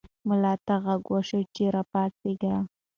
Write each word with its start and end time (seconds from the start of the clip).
ملا 0.27 0.53
ته 0.65 0.73
غږ 0.85 1.03
وشو 1.13 1.39
چې 1.55 1.63
راپاڅېږه. 1.75 2.55